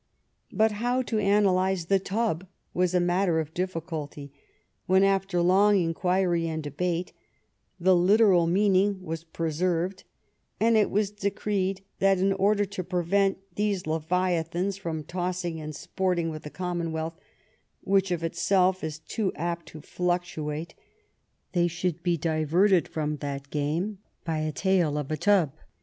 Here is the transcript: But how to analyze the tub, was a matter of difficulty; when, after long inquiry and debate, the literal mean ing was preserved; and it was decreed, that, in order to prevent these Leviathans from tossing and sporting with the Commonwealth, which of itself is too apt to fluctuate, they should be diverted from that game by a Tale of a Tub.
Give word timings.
But 0.51 0.71
how 0.71 1.03
to 1.03 1.19
analyze 1.19 1.85
the 1.85 1.99
tub, 1.99 2.47
was 2.73 2.95
a 2.95 2.99
matter 2.99 3.39
of 3.39 3.53
difficulty; 3.53 4.33
when, 4.87 5.03
after 5.03 5.43
long 5.43 5.79
inquiry 5.79 6.47
and 6.47 6.63
debate, 6.63 7.13
the 7.79 7.95
literal 7.95 8.47
mean 8.47 8.75
ing 8.75 9.03
was 9.03 9.23
preserved; 9.23 10.03
and 10.59 10.75
it 10.75 10.89
was 10.89 11.11
decreed, 11.11 11.81
that, 11.99 12.17
in 12.17 12.33
order 12.33 12.65
to 12.65 12.83
prevent 12.83 13.37
these 13.53 13.85
Leviathans 13.85 14.75
from 14.75 15.03
tossing 15.03 15.61
and 15.61 15.75
sporting 15.75 16.31
with 16.31 16.41
the 16.41 16.49
Commonwealth, 16.49 17.19
which 17.81 18.09
of 18.09 18.23
itself 18.23 18.83
is 18.83 18.97
too 18.97 19.31
apt 19.35 19.67
to 19.67 19.81
fluctuate, 19.81 20.73
they 21.51 21.67
should 21.67 22.01
be 22.01 22.17
diverted 22.17 22.87
from 22.87 23.17
that 23.17 23.51
game 23.51 23.99
by 24.25 24.39
a 24.39 24.51
Tale 24.51 24.97
of 24.97 25.11
a 25.11 25.17
Tub. 25.17 25.51